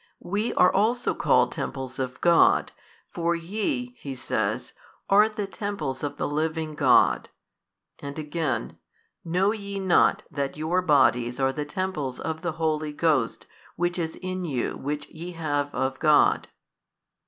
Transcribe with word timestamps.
We 0.23 0.51
are 0.55 0.73
also 0.73 1.13
called 1.13 1.51
temples 1.51 1.99
of 1.99 2.19
God, 2.21 2.71
for 3.11 3.35
Ye 3.35 3.93
(he 3.99 4.15
|208 4.15 4.17
says) 4.17 4.73
are 5.11 5.29
the 5.29 5.45
Temples 5.45 6.01
of 6.03 6.17
the 6.17 6.27
Living 6.27 6.73
God, 6.73 7.29
and 7.99 8.17
again, 8.17 8.79
Know 9.23 9.51
ye 9.51 9.79
not 9.79 10.23
that 10.31 10.57
your 10.57 10.81
bodies 10.81 11.39
are 11.39 11.53
the 11.53 11.65
Temples 11.65 12.19
of 12.19 12.41
the 12.41 12.53
Holy 12.53 12.93
Ghost 12.93 13.45
Which 13.75 13.99
is 13.99 14.15
in 14.23 14.43
you 14.43 14.75
Which 14.75 15.07
ye 15.09 15.33
have 15.33 15.71
of 15.75 15.99
God? 15.99 16.47